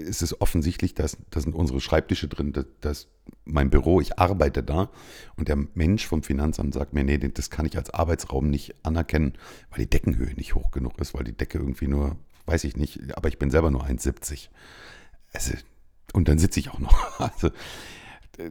[0.00, 3.08] es ist offensichtlich, dass da sind unsere Schreibtische drin, dass, dass
[3.44, 4.90] mein Büro, ich arbeite da
[5.36, 9.34] und der Mensch vom Finanzamt sagt mir, nee, das kann ich als Arbeitsraum nicht anerkennen,
[9.70, 13.16] weil die Deckenhöhe nicht hoch genug ist, weil die Decke irgendwie nur, weiß ich nicht,
[13.16, 14.48] aber ich bin selber nur 1,70.
[15.32, 15.54] Also,
[16.12, 17.20] und dann sitze ich auch noch.
[17.20, 17.48] Also,
[18.38, 18.50] äh,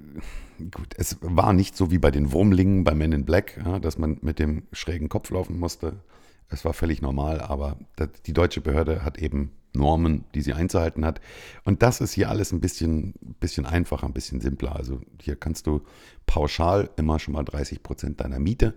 [0.72, 3.98] gut, es war nicht so wie bei den Wurmlingen bei Men in Black, ja, dass
[3.98, 6.02] man mit dem schrägen Kopf laufen musste.
[6.50, 7.78] Es war völlig normal, aber
[8.26, 11.22] die deutsche Behörde hat eben Normen, die sie einzuhalten hat.
[11.64, 14.76] Und das ist hier alles ein bisschen, bisschen einfacher, ein bisschen simpler.
[14.76, 15.82] Also hier kannst du
[16.26, 18.74] pauschal immer schon mal 30 Prozent deiner Miete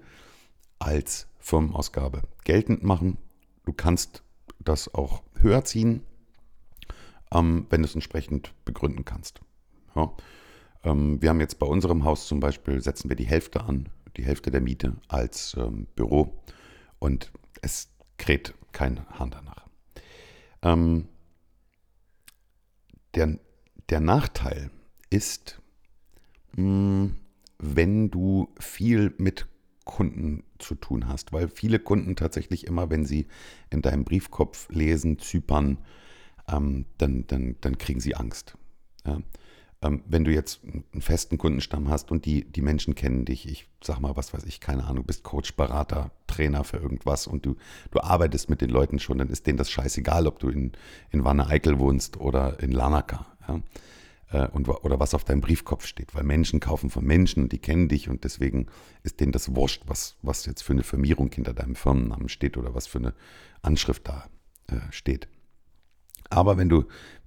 [0.79, 3.19] als Firmenausgabe geltend machen.
[3.65, 4.23] Du kannst
[4.61, 6.03] das auch höher ziehen,
[7.33, 9.41] ähm, wenn du es entsprechend begründen kannst.
[9.95, 10.13] Ja.
[10.85, 14.25] Ähm, wir haben jetzt bei unserem Haus zum Beispiel, setzen wir die Hälfte an, die
[14.25, 16.43] Hälfte der Miete als ähm, Büro
[16.99, 19.64] und es kräht kein Hahn danach.
[20.65, 21.07] Ähm,
[23.15, 23.39] der,
[23.91, 24.71] der Nachteil
[25.11, 25.61] ist,
[26.57, 27.15] mh, hm,
[27.59, 29.47] wenn du viel mit
[29.85, 33.27] Kunden zu tun hast, weil viele Kunden tatsächlich immer, wenn sie
[33.71, 35.79] in deinem Briefkopf lesen, Zypern,
[36.49, 38.57] ähm, dann, dann, dann kriegen sie Angst.
[39.07, 39.21] Ja?
[39.85, 43.69] Ähm, wenn du jetzt einen festen Kundenstamm hast und die, die Menschen kennen dich, ich
[43.83, 47.57] sag mal, was weiß ich, keine Ahnung, bist Coach, Berater, Trainer für irgendwas und du,
[47.91, 50.73] du arbeitest mit den Leuten schon, dann ist denen das scheißegal, ob du in,
[51.11, 53.27] in Wanne-Eickel wohnst oder in Lanaka.
[53.47, 53.61] Ja?
[54.31, 57.59] Äh, und, oder was auf deinem Briefkopf steht, weil Menschen kaufen von Menschen und die
[57.59, 58.69] kennen dich und deswegen
[59.03, 62.75] ist denen das wurscht, was, was jetzt für eine Firmierung hinter deinem Firmennamen steht oder
[62.75, 63.15] was für eine
[63.61, 64.29] Anschrift da
[64.69, 65.29] äh, steht.
[66.31, 66.85] Aber wenn du,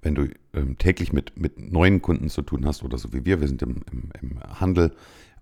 [0.08, 3.42] wenn du ähm, täglich mit, mit neuen Kunden zu tun hast oder so wie wir,
[3.42, 4.96] wir sind im, im, im Handel,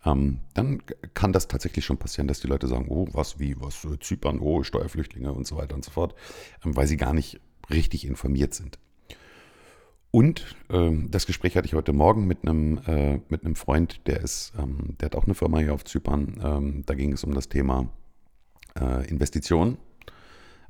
[0.03, 0.81] ähm, dann
[1.13, 4.39] kann das tatsächlich schon passieren, dass die Leute sagen, oh, was, wie, was, äh, Zypern,
[4.39, 6.15] oh, Steuerflüchtlinge und so weiter und so fort,
[6.65, 8.79] ähm, weil sie gar nicht richtig informiert sind.
[10.09, 14.21] Und äh, das Gespräch hatte ich heute Morgen mit einem, äh, mit einem Freund, der
[14.21, 16.41] ist, ähm, der hat auch eine Firma hier auf Zypern.
[16.43, 17.89] Ähm, da ging es um das Thema
[18.79, 19.77] äh, Investitionen,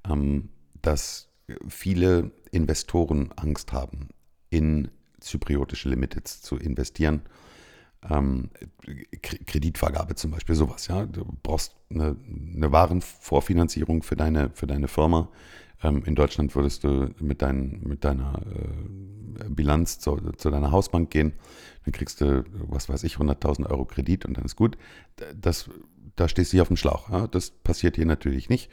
[0.10, 0.49] ähm,
[0.81, 1.29] dass
[1.69, 4.10] viele Investoren Angst haben,
[4.50, 4.89] in
[5.20, 7.22] zypriotische Limiteds zu investieren.
[8.10, 8.50] Ähm,
[9.22, 11.06] Kreditvergabe zum Beispiel, sowas, ja.
[11.06, 12.15] Du brauchst eine,
[12.56, 15.30] eine Warenvorfinanzierung für deine, für deine Firma.
[15.84, 21.10] Ähm, in Deutschland würdest du mit, dein, mit deiner äh, Bilanz zu, zu, deiner Hausbank
[21.10, 21.34] gehen,
[21.84, 24.78] dann kriegst du, was weiß ich, 100.000 Euro Kredit und dann ist gut.
[25.36, 25.70] Das,
[26.15, 27.10] da stehst du hier auf dem Schlauch.
[27.10, 27.28] Ja?
[27.28, 28.72] Das passiert hier natürlich nicht.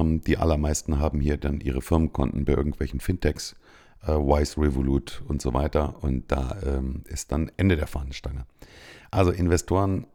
[0.00, 3.56] Ähm, die allermeisten haben hier dann ihre Firmenkonten bei irgendwelchen Fintechs,
[4.02, 6.02] äh, Wise, Revolut und so weiter.
[6.02, 8.46] Und da ähm, ist dann Ende der Fahnenstange.
[9.10, 10.06] Also Investoren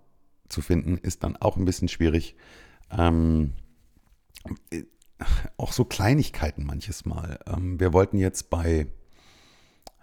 [0.49, 2.35] zu finden, ist dann auch ein bisschen schwierig.
[2.91, 3.53] Ähm,
[5.57, 7.39] auch so Kleinigkeiten manches Mal.
[7.47, 8.87] Ähm, wir wollten jetzt bei,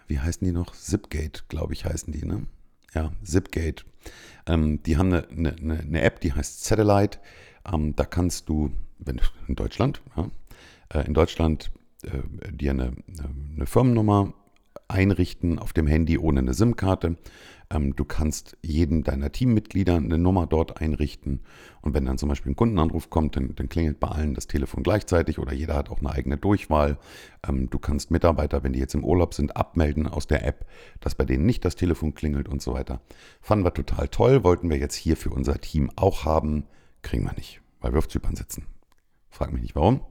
[0.06, 0.74] wie heißen die noch?
[0.74, 2.46] Zipgate, glaube ich, heißen die, ne?
[2.94, 3.84] Ja, Zipgate.
[4.46, 7.18] Ähm, die haben eine, eine, eine, App, die heißt Satellite.
[7.70, 10.30] Ähm, da kannst du, wenn in Deutschland, ja,
[10.94, 11.70] äh, in Deutschland
[12.02, 12.92] äh, dir eine,
[13.56, 14.34] eine Firmennummer
[14.88, 17.16] einrichten auf dem Handy ohne eine SIM-Karte.
[17.70, 21.40] Ähm, du kannst jedem deiner Teammitglieder eine Nummer dort einrichten.
[21.80, 24.82] Und wenn dann zum Beispiel ein Kundenanruf kommt, dann, dann klingelt bei allen das Telefon
[24.82, 26.98] gleichzeitig oder jeder hat auch eine eigene Durchwahl.
[27.46, 30.66] Ähm, du kannst Mitarbeiter, wenn die jetzt im Urlaub sind, abmelden aus der App,
[31.00, 33.00] dass bei denen nicht das Telefon klingelt und so weiter.
[33.40, 36.64] Fanden wir total toll, wollten wir jetzt hier für unser Team auch haben.
[37.02, 38.66] Kriegen wir nicht, weil wir auf Zypern sitzen.
[39.30, 40.04] Frag mich nicht warum.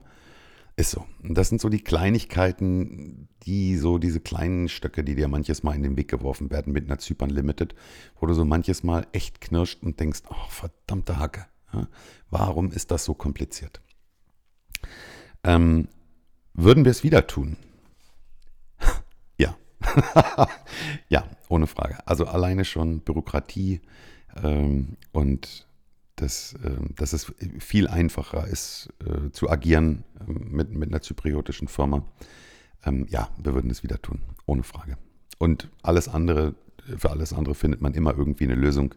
[0.76, 1.06] Ist so.
[1.22, 5.82] Das sind so die Kleinigkeiten, die so diese kleinen Stöcke, die dir manches Mal in
[5.82, 7.74] den Weg geworfen werden mit einer Zypern Limited,
[8.18, 11.88] wo du so manches Mal echt knirscht und denkst, oh, verdammte Hacke, ja,
[12.30, 13.82] warum ist das so kompliziert?
[15.44, 15.88] Ähm,
[16.54, 17.56] würden wir es wieder tun?
[19.38, 19.56] ja.
[21.08, 21.98] ja, ohne Frage.
[22.06, 23.82] Also alleine schon Bürokratie
[24.42, 25.66] ähm, und
[26.16, 31.68] dass, ähm, dass es viel einfacher ist äh, zu agieren ähm, mit, mit einer zypriotischen
[31.68, 32.04] Firma.
[32.84, 34.98] Ähm, ja, wir würden es wieder tun, ohne Frage.
[35.38, 36.54] Und alles andere,
[36.96, 38.94] für alles andere findet man immer irgendwie eine Lösung.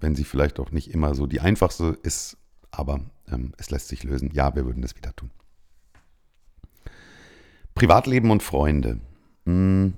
[0.00, 2.36] wenn sie vielleicht auch nicht immer so die einfachste ist,
[2.70, 3.00] aber
[3.56, 4.30] es lässt sich lösen.
[4.32, 5.30] Ja, wir würden es wieder tun.
[7.74, 9.00] Privatleben und Freunde.
[9.46, 9.94] Hm.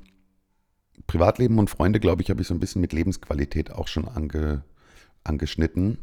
[1.07, 4.65] Privatleben und Freunde, glaube ich, habe ich so ein bisschen mit Lebensqualität auch schon ange,
[5.25, 5.99] angeschnitten,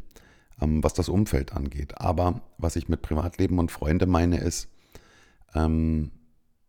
[0.60, 2.00] ähm, was das Umfeld angeht.
[2.00, 4.68] Aber was ich mit Privatleben und Freunde meine, ist,
[5.54, 6.10] ähm,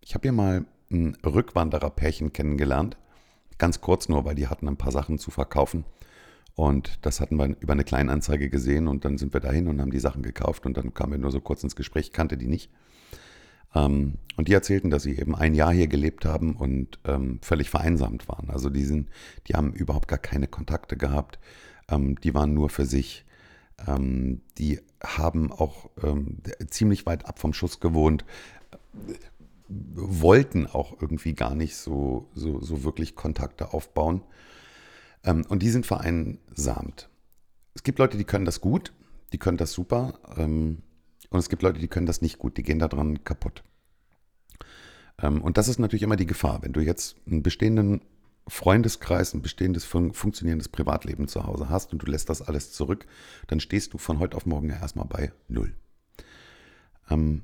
[0.01, 2.97] ich habe hier mal ein Rückwandererpärchen kennengelernt.
[3.57, 5.85] Ganz kurz nur, weil die hatten ein paar Sachen zu verkaufen.
[6.55, 9.91] Und das hatten wir über eine Kleinanzeige gesehen und dann sind wir dahin und haben
[9.91, 12.69] die Sachen gekauft und dann kamen wir nur so kurz ins Gespräch, kannte die nicht.
[13.73, 17.71] Ähm, und die erzählten, dass sie eben ein Jahr hier gelebt haben und ähm, völlig
[17.71, 18.51] vereinsamt waren.
[18.51, 19.09] Also die, sind,
[19.47, 21.39] die haben überhaupt gar keine Kontakte gehabt
[21.89, 23.25] ähm, die waren nur für sich.
[23.87, 26.37] Ähm, die haben auch ähm,
[26.69, 28.25] ziemlich weit ab vom Schuss gewohnt,
[29.67, 34.21] wollten auch irgendwie gar nicht so, so, so wirklich Kontakte aufbauen.
[35.23, 37.09] Ähm, und die sind vereinsamt.
[37.73, 38.93] Es gibt Leute, die können das gut,
[39.31, 40.19] die können das super.
[40.37, 40.83] Ähm,
[41.29, 43.63] und es gibt Leute, die können das nicht gut, die gehen daran kaputt.
[45.21, 48.01] Ähm, und das ist natürlich immer die Gefahr, wenn du jetzt einen bestehenden
[48.47, 53.05] Freundeskreis, ein bestehendes, fun funktionierendes Privatleben zu Hause hast und du lässt das alles zurück,
[53.47, 55.73] dann stehst du von heute auf morgen ja erstmal bei Null.
[57.09, 57.43] Ähm,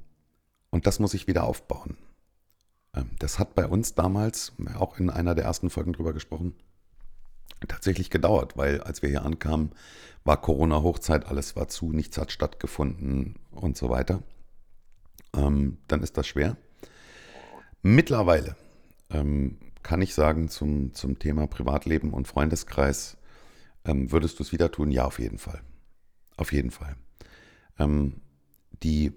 [0.72, 1.98] und das muss ich wieder aufbauen.
[2.94, 6.54] Ähm, das hat bei uns damals, auch in einer der ersten Folgen drüber gesprochen,
[7.68, 9.72] tatsächlich gedauert, weil als wir hier ankamen,
[10.24, 14.22] war Corona-Hochzeit, alles war zu, nichts hat stattgefunden und so weiter.
[15.36, 16.58] Ähm, dann ist das schwer.
[17.82, 18.56] Mittlerweile
[19.90, 23.18] kann ich sagen zum, zum Thema Privatleben und Freundeskreis,
[23.84, 24.92] ähm, würdest du es wieder tun?
[24.92, 25.62] Ja, auf jeden Fall.
[26.38, 26.96] Auf jeden Fall.
[27.80, 28.22] Ähm,
[28.84, 29.14] die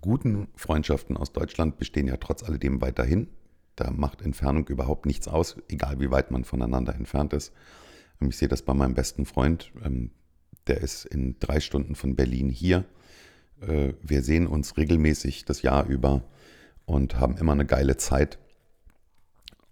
[0.00, 3.28] guten Freundschaften aus Deutschland bestehen ja trotz alledem weiterhin.
[3.76, 7.52] Da macht Entfernung überhaupt nichts aus, egal wie weit man voneinander entfernt ist.
[8.20, 9.70] Ähm, ich sehe das bei meinem besten Freund.
[9.84, 10.10] Ähm,
[10.66, 12.84] der ist in drei Stunden von Berlin hier.
[13.60, 16.24] Äh, wir sehen uns regelmäßig das Jahr über
[16.84, 18.40] und haben immer eine geile Zeit.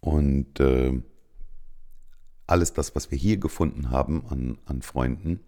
[0.04, 1.00] Und äh,
[2.46, 5.40] alles das, was wir hier gefunden haben an, an Freunden,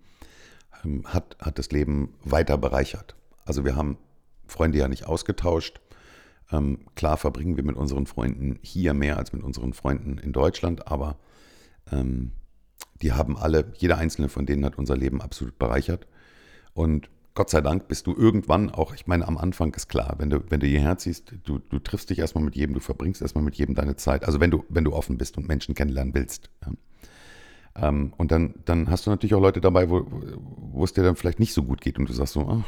[0.83, 3.17] ähm, hat, hat das Leben weiter bereichert.
[3.45, 3.99] Also wir haben
[4.47, 5.83] Freunde ja nicht ausgetauscht.
[6.51, 10.89] Ähm, klar verbringen wir mit unseren Freunden hier mehr als mit unseren Freunden in Deutschland,
[10.89, 11.19] aber
[11.93, 12.33] ähm,
[13.03, 16.07] die haben alle, jeder einzelne von denen hat unser Leben absolut bereichert.
[16.73, 20.31] Und Gott sei Dank bist du irgendwann auch, ich meine, am Anfang ist klar, wenn
[20.31, 23.45] du, wenn du hierher ziehst, du, du triffst dich erstmal mit jedem, du verbringst erstmal
[23.45, 24.25] mit jedem deine Zeit.
[24.25, 26.51] Also wenn du, wenn du offen bist und Menschen kennenlernen willst.
[26.65, 26.73] Ja.
[27.89, 31.15] Ähm, und dann, dann hast du natürlich auch Leute dabei, wo, wo es dir dann
[31.15, 32.65] vielleicht nicht so gut geht und du sagst so, ach,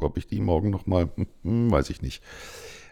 [0.00, 1.08] ob ich die morgen nochmal,
[1.44, 2.24] hm, weiß ich nicht.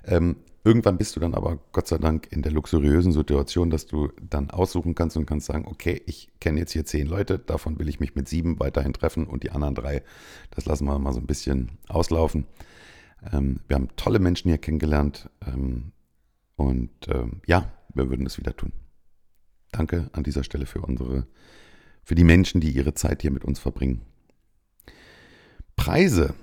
[0.05, 4.13] Ähm, Irgendwann bist du dann aber Gott sei Dank in der luxuriösen Situation, dass du
[4.21, 7.89] dann aussuchen kannst und kannst sagen, okay, ich kenne jetzt hier zehn Leute, davon will
[7.89, 10.03] ich mich mit sieben weiterhin treffen und die anderen drei,
[10.51, 12.47] das lassen wir mal so ein bisschen auslaufen.
[13.33, 15.93] Ähm, wir haben tolle Menschen hier kennengelernt ähm,
[16.57, 18.73] und ähm, ja, wir würden es wieder tun.
[19.73, 21.27] Danke an dieser Stelle für unsere,
[22.03, 24.03] für die Menschen, die ihre Zeit hier mit uns verbringen.
[25.75, 26.35] Preise.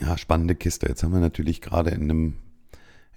[0.00, 0.88] Ja, spannende Kiste.
[0.88, 2.34] Jetzt haben wir natürlich gerade in einem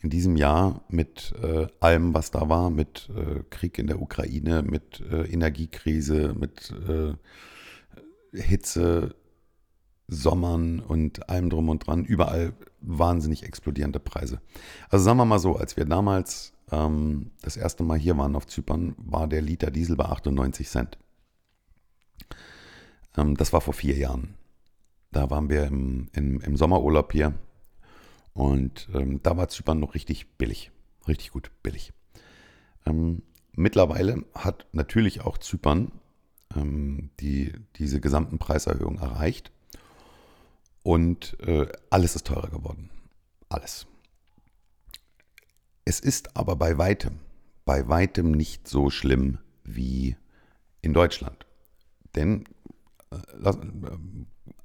[0.01, 4.61] in diesem Jahr mit äh, allem, was da war, mit äh, Krieg in der Ukraine,
[4.61, 7.13] mit äh, Energiekrise, mit äh,
[8.33, 9.15] Hitze,
[10.09, 14.39] Sommern und allem drum und dran, überall wahnsinnig explodierende Preise.
[14.89, 18.47] Also sagen wir mal so, als wir damals ähm, das erste Mal hier waren auf
[18.47, 20.97] Zypern, war der Liter Diesel bei 98 Cent.
[23.17, 24.35] Ähm, das war vor vier Jahren.
[25.11, 27.33] Da waren wir im, im, im Sommerurlaub hier
[28.37, 30.69] und ähm, da war Zypern noch richtig billig.
[31.07, 31.91] Richtig gut billig.
[32.85, 33.23] Ähm,
[33.53, 35.91] mittlerweile hat natürlich auch Zypern
[36.55, 39.51] ähm, die, diese gesamten Preiserhöhungen erreicht.
[40.83, 42.91] Und äh, alles ist teurer geworden.
[43.49, 43.87] Alles.
[45.83, 47.17] Es ist aber bei weitem,
[47.65, 50.15] bei weitem nicht so schlimm wie
[50.83, 51.47] in Deutschland.
[52.15, 52.43] Denn
[53.09, 53.55] äh, äh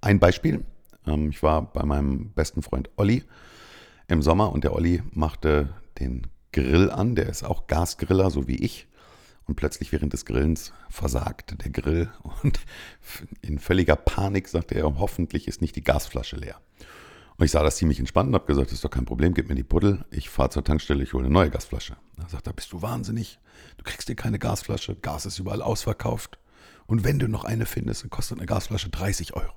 [0.03, 0.63] ein Beispiel,
[1.07, 3.25] ähm, ich war bei meinem besten Freund Olli
[4.13, 8.57] im Sommer und der Olli machte den Grill an, der ist auch Gasgriller, so wie
[8.57, 8.87] ich.
[9.47, 12.61] Und plötzlich während des Grillens versagte der Grill und
[13.43, 16.61] in völliger Panik sagte er, hoffentlich ist nicht die Gasflasche leer.
[17.37, 19.49] Und ich sah das ziemlich entspannt und habe gesagt, das ist doch kein Problem, gib
[19.49, 21.97] mir die Buddel, ich fahre zur Tankstelle, ich hole eine neue Gasflasche.
[22.19, 23.41] Er sagt er, bist du wahnsinnig?
[23.79, 26.39] Du kriegst dir keine Gasflasche, Gas ist überall ausverkauft.
[26.87, 29.55] Und wenn du noch eine findest, dann kostet eine Gasflasche 30 Euro.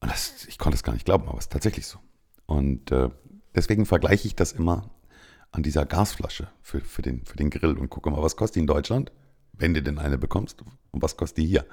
[0.00, 2.00] Und das, ich konnte es gar nicht glauben, aber es ist tatsächlich so.
[2.50, 3.10] Und äh,
[3.54, 4.90] deswegen vergleiche ich das immer
[5.52, 8.60] an dieser Gasflasche für, für, den, für den Grill und gucke mal, was kostet die
[8.60, 9.12] in Deutschland,
[9.52, 10.60] wenn du denn eine bekommst,
[10.90, 11.64] und was kostet die hier.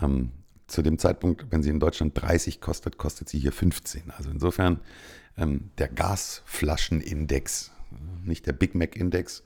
[0.00, 0.32] Ähm,
[0.68, 4.10] zu dem Zeitpunkt, wenn sie in Deutschland 30 kostet, kostet sie hier 15.
[4.16, 4.80] Also insofern
[5.36, 7.70] ähm, der Gasflaschenindex,
[8.24, 9.42] nicht der Big Mac Index.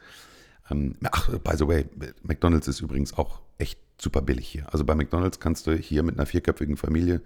[0.71, 1.87] Ähm, ach, by the way,
[2.23, 4.73] McDonald's ist übrigens auch echt super billig hier.
[4.73, 7.23] Also bei McDonald's kannst du hier mit einer vierköpfigen Familie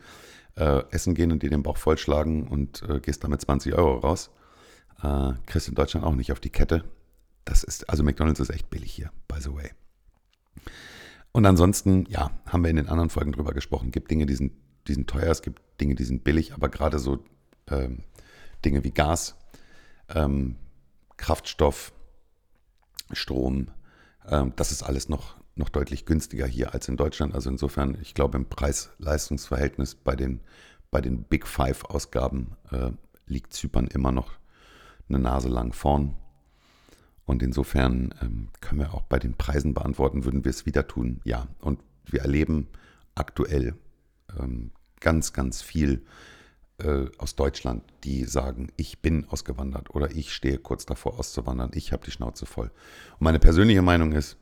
[0.58, 4.30] äh, essen gehen und dir den Bauch vollschlagen und äh, gehst damit 20 Euro raus.
[5.02, 6.84] Äh, kriegst in Deutschland auch nicht auf die Kette.
[7.44, 9.70] Das ist, also McDonalds ist echt billig hier, by the way.
[11.32, 13.86] Und ansonsten, ja, haben wir in den anderen Folgen drüber gesprochen.
[13.86, 14.52] Es gibt Dinge, die sind,
[14.88, 17.24] die sind teuer, es gibt Dinge, die sind billig, aber gerade so
[17.70, 18.02] ähm,
[18.64, 19.36] Dinge wie Gas,
[20.08, 20.56] ähm,
[21.16, 21.92] Kraftstoff,
[23.12, 23.68] Strom,
[24.28, 27.34] ähm, das ist alles noch noch deutlich günstiger hier als in Deutschland.
[27.34, 30.40] Also insofern, ich glaube, im Preis-Leistungs-Verhältnis bei den,
[30.90, 32.90] bei den Big Five-Ausgaben äh,
[33.26, 34.32] liegt Zypern immer noch
[35.08, 36.14] eine Nase lang vorn.
[37.24, 41.20] Und insofern ähm, können wir auch bei den Preisen beantworten, würden wir es wieder tun.
[41.24, 42.68] Ja, und wir erleben
[43.14, 43.74] aktuell
[44.38, 46.04] ähm, ganz, ganz viel
[46.78, 51.92] äh, aus Deutschland, die sagen, ich bin ausgewandert oder ich stehe kurz davor auszuwandern, ich
[51.92, 52.70] habe die Schnauze voll.
[53.12, 54.36] Und meine persönliche Meinung ist,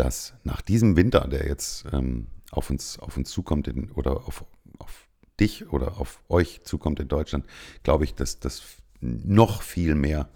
[0.00, 4.46] dass nach diesem Winter, der jetzt ähm, auf, uns, auf uns zukommt in, oder auf,
[4.78, 5.06] auf
[5.38, 7.44] dich oder auf euch zukommt in Deutschland,
[7.82, 8.62] glaube ich, dass das
[9.00, 10.30] noch viel mehr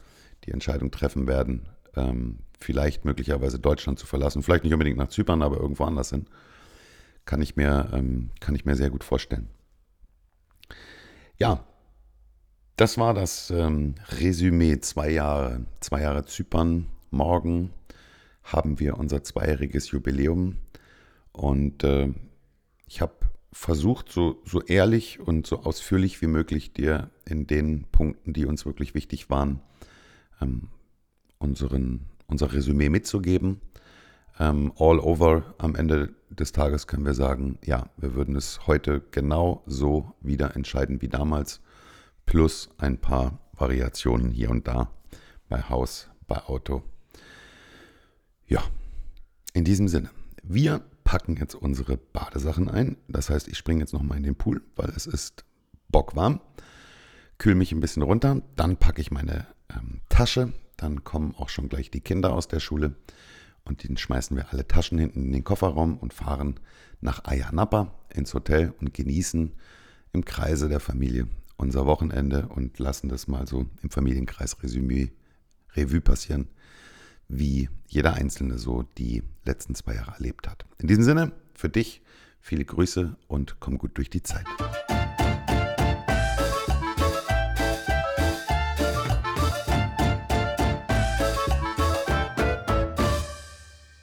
[0.44, 4.42] die Entscheidung treffen werden, ähm, vielleicht möglicherweise Deutschland zu verlassen.
[4.42, 6.26] Vielleicht nicht unbedingt nach Zypern, aber irgendwo anders hin.
[7.24, 9.48] Kann ich mir, ähm, kann ich mir sehr gut vorstellen.
[11.38, 11.64] Ja,
[12.76, 14.80] das war das ähm, Resümee.
[14.80, 16.86] Zwei Jahre, zwei Jahre Zypern.
[17.10, 17.70] Morgen
[18.44, 20.56] haben wir unser zweijähriges Jubiläum.
[21.32, 22.12] Und äh,
[22.86, 23.14] ich habe
[23.52, 28.66] versucht, so, so ehrlich und so ausführlich wie möglich dir in den Punkten, die uns
[28.66, 29.60] wirklich wichtig waren,
[30.40, 30.68] ähm,
[31.38, 33.60] unseren, unser Resümee mitzugeben.
[34.38, 39.00] Ähm, all over am Ende des Tages können wir sagen, ja, wir würden es heute
[39.12, 41.60] genau so wieder entscheiden wie damals,
[42.26, 44.90] plus ein paar Variationen hier und da
[45.48, 46.82] bei Haus, bei Auto
[48.54, 48.62] ja,
[49.52, 50.10] in diesem Sinne,
[50.44, 52.96] wir packen jetzt unsere Badesachen ein.
[53.08, 55.44] Das heißt, ich springe jetzt nochmal in den Pool, weil es ist
[55.88, 56.40] bockwarm.
[57.38, 61.68] Kühle mich ein bisschen runter, dann packe ich meine ähm, Tasche, dann kommen auch schon
[61.68, 62.94] gleich die Kinder aus der Schule.
[63.64, 66.60] Und den schmeißen wir alle Taschen hinten in den Kofferraum und fahren
[67.00, 69.52] nach Ayanapa ins Hotel und genießen
[70.12, 71.26] im Kreise der Familie
[71.56, 75.10] unser Wochenende und lassen das mal so im Familienkreis Resümee,
[75.74, 76.46] Revue passieren,
[77.28, 80.64] wie jeder Einzelne so die letzten zwei Jahre erlebt hat.
[80.78, 82.02] In diesem Sinne, für dich
[82.40, 84.46] viele Grüße und komm gut durch die Zeit.